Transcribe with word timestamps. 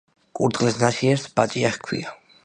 კურდღლის 0.37 0.79
ნაშიერს 0.83 1.25
ბაჭია 1.39 1.73
ჰქვია. 1.77 2.15